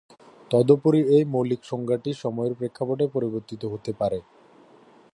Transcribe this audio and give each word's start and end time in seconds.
তদুপরি 0.51 1.01
এ 1.15 1.19
মৌলিক 1.33 1.61
সংজ্ঞাটি 1.63 2.11
সময়ের 2.23 2.53
প্রেক্ষাপটে 2.59 3.05
পরিবর্তিত 3.07 3.61
হতে 3.65 3.91
পারে। 3.93 4.19